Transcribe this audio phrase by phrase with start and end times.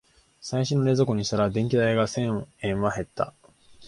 [0.39, 3.35] 最新の冷蔵庫にしたら電気代が千円は減った